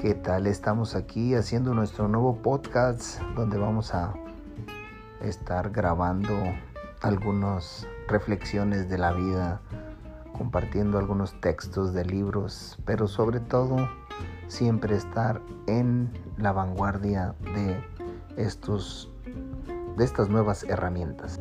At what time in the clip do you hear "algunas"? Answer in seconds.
7.00-7.84